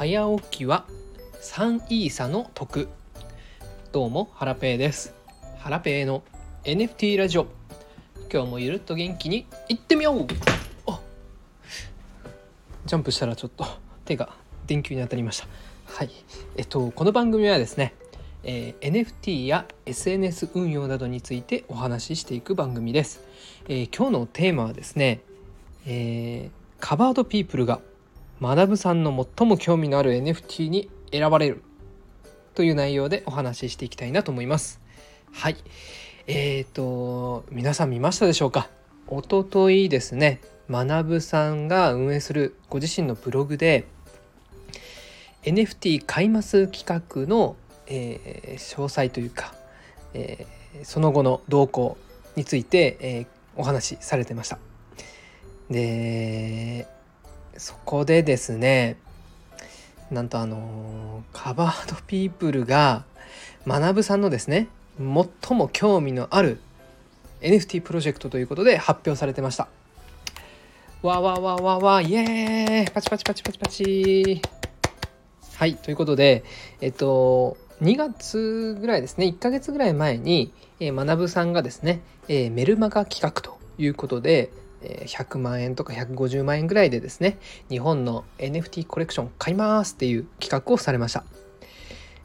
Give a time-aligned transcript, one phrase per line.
[0.00, 0.86] 早起きは
[1.42, 2.88] 3イーサの得。
[3.92, 5.14] どうもハラペーです。
[5.58, 6.22] ハラペーの
[6.64, 7.46] NFT ラジオ。
[8.32, 10.26] 今日もゆるっと元気にいってみよう。
[12.86, 13.66] ジャンプしたらちょっと
[14.06, 14.30] 手が
[14.66, 15.46] 電球に当たりました。
[15.84, 16.10] はい。
[16.56, 17.92] えっとこの番組はですね
[18.42, 23.22] えー、NFT や SNS 運用などについてお話ししていく番組です、
[23.68, 25.20] えー、今日のテーマはですね、
[25.84, 27.82] えー、カバードピープルが
[28.40, 31.62] 学さんの最も興味のある NFT に選ばれる
[32.54, 34.80] という内容でお話ししていきたいなと思います。
[35.32, 35.56] はい。
[36.26, 38.68] えーと皆さん見ましたでしょうか？
[39.08, 40.40] おとといですね。
[40.68, 43.86] 学さんが運営するご自身のブログで
[45.42, 47.56] NFT 買います企画の
[47.92, 49.52] えー、詳細というか、
[50.14, 51.98] えー、その後の動向
[52.36, 53.26] について、えー、
[53.56, 54.58] お話しされてました。
[55.68, 56.86] で
[57.60, 58.96] そこでですね
[60.10, 63.04] なんとあのカバードピープルが
[63.66, 66.58] 学さんのですね最も興味のある
[67.42, 69.68] NFT プロジェクトということで発表されてました。
[71.02, 74.42] わわわわわイエーイパチパチパチパチパチ
[75.56, 76.44] はいということで
[76.80, 84.50] えっと2月ぐらいですね1ヶ月ぐらい前に、えー、学さんがですね、えー、メルマガ企画ということで、
[84.82, 91.24] 100万円とか150万円ぐらいでですね日本の NFT コレクション買いますっていう企画をされました、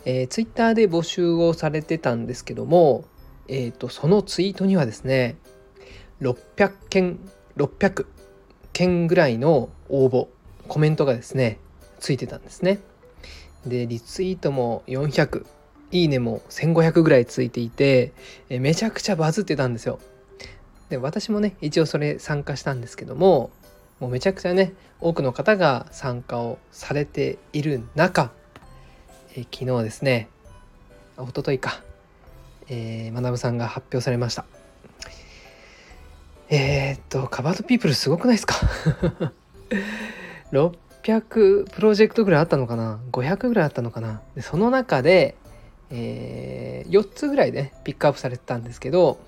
[0.06, 3.06] えー、ツイッターで募集をされてたんですけども、
[3.48, 5.36] えーと、そのツイートにはですね
[6.22, 7.20] 600件
[7.58, 8.06] 600
[8.72, 10.28] 件ぐらいの応募
[10.68, 11.60] コメントがですね
[12.00, 12.80] ついてたんですね。
[13.66, 15.46] でリツイートも400
[15.92, 18.14] いいねも1500ぐらいついていて
[18.50, 20.00] えめちゃくちゃバズってたんですよ
[20.96, 23.52] で私もね一応それ参加したんですけども
[24.00, 24.72] もうめちゃくちゃね
[25.02, 28.32] 多くの方が参加をされている中
[29.36, 30.30] え昨日ですね
[31.18, 31.82] おとといか、
[32.70, 34.46] えー、学さんが発表されました。
[36.50, 38.56] えー、っとカバードピープルすごくないですか？
[40.54, 44.22] 600プロジェクトぐらいあったのかな？500ぐらいあったのかな？
[44.36, 45.36] でその中で、
[45.90, 49.20] えー、4つぐらいで、ね、ピックアップされてたんですけど、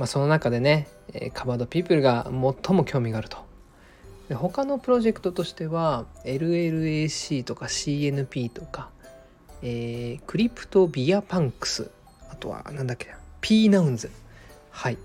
[0.00, 0.88] まあ、その中でね
[1.34, 3.36] カバードピープルが最も興味があると。
[4.30, 8.88] で他のプロジェクトとしては LLAC とか CNP とか、
[9.60, 11.90] えー、クリプトビアパンクス
[12.30, 13.08] あとはなんだっけ
[13.42, 14.10] pNouns。
[14.70, 14.96] はい。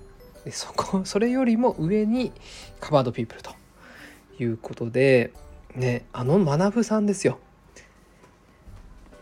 [0.45, 2.31] でそこそれよりも上に
[2.79, 3.51] カバードピープルと
[4.39, 5.33] いうことで
[5.75, 7.39] ねあの学さんですよ。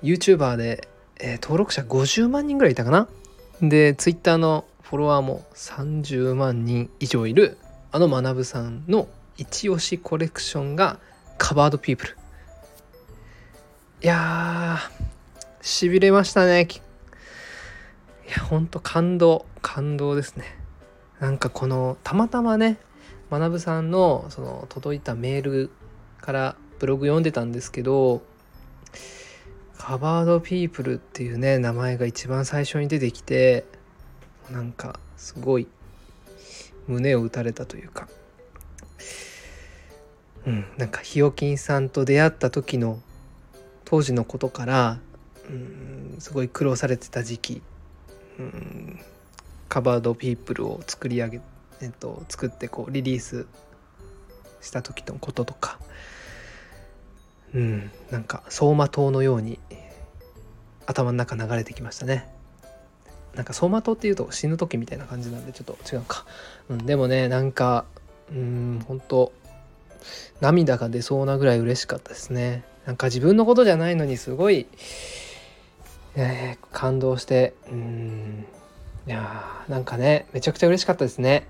[0.04, 0.88] YouTuber で、
[1.20, 3.08] えー、登録者50万人ぐらいいたかな。
[3.60, 7.58] で Twitter のフォロワーも30万人以上いる
[7.92, 11.00] あの学さんの一押しコレクションが
[11.40, 12.18] カバードピープル。
[14.04, 16.68] いやーしびれましたね。
[18.28, 20.46] いやほんと感動感動ですね。
[21.20, 22.78] なんかこのたまたまね
[23.32, 25.72] 学さんのその届いたメール
[26.22, 28.22] からブログ読んでたんですけど
[29.76, 33.66] カバードピープルっていうね名前が一番最初に出てきて
[34.50, 35.68] なんかすごい
[36.88, 38.08] 胸を打たれたというか。
[40.46, 43.00] うんなんかひよきんさんと出会った時の
[43.86, 45.00] 当時のことから
[45.50, 47.62] うんすごい苦労されてた時期。
[48.40, 49.00] うん
[49.70, 51.42] カバードピープルを作り上げ、
[51.82, 53.48] えっと、作ってこうリリース
[54.62, 55.80] した時のこととか。
[57.54, 59.60] うんなんか走馬灯のように
[60.86, 62.28] 頭の中流れてきましたね。
[63.36, 66.26] なんか走馬灯っていうと死ぬ時みたいな感じなんでちょっと違うか、
[66.70, 67.86] うん、でもねなんか
[68.32, 69.32] うん本当
[70.42, 72.64] 涙が出そうなぐらい嬉しかったですね。
[72.86, 74.68] なんか自分のことじゃないのにすごい、
[76.16, 78.46] えー、感動してうん
[79.08, 81.48] いやーなんかねめちゃくちゃ嬉しかったですね。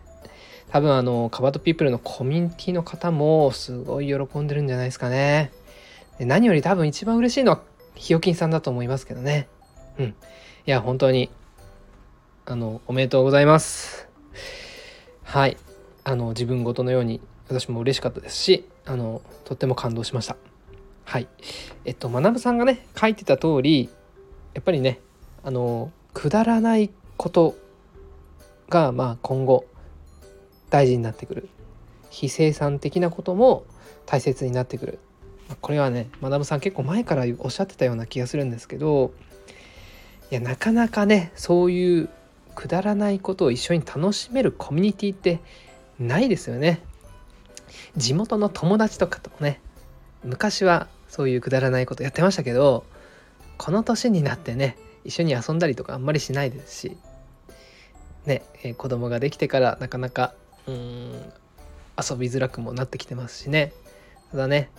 [0.69, 5.51] 多分あのカバードピープルのコミュニティの方もすごい喜んでるんじゃないですかね。
[6.17, 7.61] で何より多分一番嬉しいのは
[7.95, 9.47] ひよきんさんだと思いますけどね。
[9.99, 10.05] うん。
[10.05, 10.13] い
[10.65, 11.29] や、本当に、
[12.45, 14.09] あの、おめでとうございます。
[15.23, 15.57] はい。
[16.03, 20.35] あの、自分ごとのように私も嬉しかったですし、あの、とっても感動しました。
[21.05, 21.27] はい。
[21.85, 23.89] えっと、学さんがね、書いてた通り、
[24.53, 24.99] やっぱりね、
[25.43, 27.55] あの、くだらないこと
[28.69, 29.65] が、まあ、今後、
[30.69, 31.49] 大事になってくる。
[32.13, 33.65] 非生産的なことも
[34.05, 34.99] 大切になってくる
[35.61, 39.13] これはね学さん結構前からおっしゃってたような気がするんですけど
[40.29, 42.09] いやなかなかねそういう
[42.55, 45.39] くだらないことを一緒に楽しめるコミュニティって
[45.99, 46.81] ないですよね。
[47.97, 49.59] 地元の友達とかともね
[50.23, 52.85] 昔はそういうくだらないことやってましたけど
[53.57, 56.97] この年になってね一緒に遊んだりとかあんまりしないですし
[58.25, 60.33] ね、えー、子供ができてからなかなか
[60.67, 61.33] うん
[61.97, 63.73] 遊びづらくもなってきてますしね
[64.31, 64.69] ただね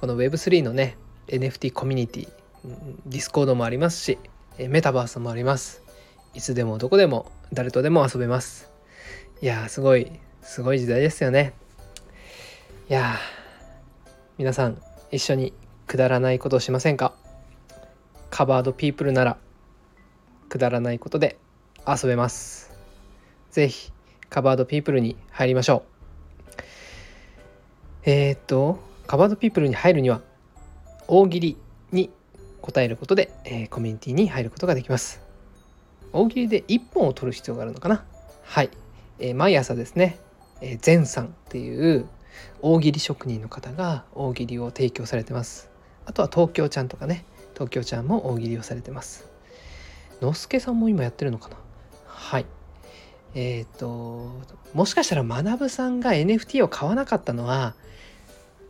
[0.00, 0.96] この Web3 のね
[1.28, 2.28] NFT コミュニティ
[3.06, 4.18] ディスコードもありますし
[4.58, 5.87] メタバースもあります
[6.34, 8.70] いつでもどこでも誰とでも遊べます。
[9.40, 10.10] いやーすごい
[10.42, 11.52] すごい時代ですよね。
[12.88, 13.16] いや
[14.36, 14.80] 皆さん
[15.10, 15.52] 一緒に
[15.86, 17.12] くだらないことをしませんか？
[18.30, 19.38] カバードピープルなら
[20.48, 21.38] くだらないことで
[21.86, 22.70] 遊べます。
[23.50, 23.90] ぜひ
[24.28, 25.82] カバードピープルに入りましょ
[26.46, 26.52] う。
[28.04, 30.20] えー、っとカバードピープルに入るには
[31.08, 31.56] 大喜利
[31.90, 32.10] に
[32.60, 35.27] 答えることで、えー、コミュニティに入ることができます。
[36.12, 38.04] 大喜利で1本を取る必要があるのかな？
[38.42, 38.70] はい、
[39.18, 40.18] えー、毎朝ですね、
[40.60, 42.08] えー、さんっていう
[42.62, 45.70] 大喜利職人の方が大喜利を提供されてます。
[46.06, 47.24] あとは東京ちゃんとかね
[47.54, 49.28] 東京ちゃんも大喜利をされてます。
[50.20, 51.56] のすけさんも今やってるのかな？
[52.06, 52.46] はい。
[53.34, 54.30] えっ、と
[54.72, 57.74] もしかしたら学さんが NFT を買わなかったのは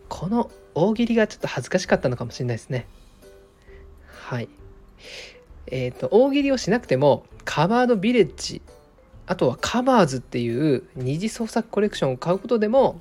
[0.08, 2.86] この大喜利がちょっと恥ずかしかったのかもしれないですね。
[4.08, 4.48] はい。
[5.70, 8.62] え、ー、と大喜利をしなくてもカバードビレッジ
[9.26, 13.00] あとはカバーズっていう二次創作コレクションを買うことでも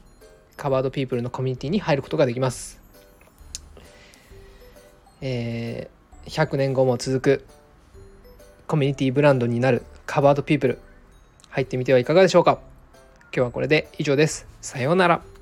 [0.58, 2.82] カバードピープルのコミュニティに入ることができます。
[5.22, 7.46] えー、100年後も続く
[8.68, 10.80] コミュニティブランドになるカバードピープル
[11.50, 12.60] 入ってみてはいかがでしょうか
[13.34, 14.48] 今日はこれで以上です。
[14.62, 15.37] さようなら。